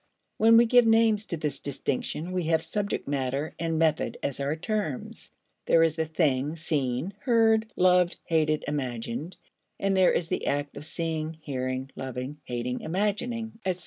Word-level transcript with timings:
When 0.37 0.57
we 0.57 0.65
give 0.65 0.87
names 0.87 1.27
to 1.27 1.37
this 1.37 1.59
distinction 1.59 2.31
we 2.31 2.45
have 2.45 2.63
subject 2.63 3.07
matter 3.07 3.53
and 3.59 3.77
method 3.77 4.17
as 4.23 4.39
our 4.39 4.55
terms. 4.55 5.29
There 5.67 5.83
is 5.83 5.95
the 5.95 6.07
thing 6.07 6.55
seen, 6.55 7.13
heard, 7.19 7.71
loved, 7.75 8.17
hated, 8.23 8.63
imagined, 8.67 9.37
and 9.79 9.95
there 9.95 10.11
is 10.11 10.27
the 10.27 10.47
act 10.47 10.75
of 10.75 10.85
seeing, 10.85 11.37
hearing, 11.43 11.91
loving, 11.95 12.39
hating, 12.45 12.81
imagining, 12.81 13.59
etc. 13.63 13.79